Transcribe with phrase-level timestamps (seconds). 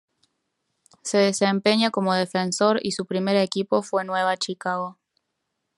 [1.03, 4.97] Se desempeña como defensor y su primer equipo fue Nueva Chicago.